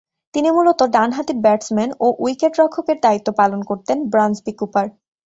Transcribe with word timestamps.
তিনি 0.33 0.49
মূলতঃ 0.51 0.85
ডানহাতি 0.93 1.33
ব্যাটসম্যান 1.43 1.89
ও 1.99 2.07
উইকেট-রক্ষকের 2.19 2.97
দায়িত্ব 3.01 3.27
পালন 3.39 3.59
করতেন 3.63 3.97
ব্রান্সবি 4.11 4.51
কুপার। 4.59 4.85